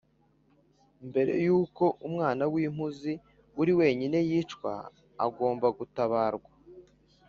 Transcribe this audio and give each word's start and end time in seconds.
Mbere 1.07 1.33
y 1.45 1.49
uko 1.61 1.83
umwana 2.07 2.43
w 2.51 2.55
impuzi 2.65 3.13
uri 3.61 3.71
wenyine 3.79 4.17
yicwa 4.29 4.71
agomba 5.25 5.67
gutabarwa 5.77 6.51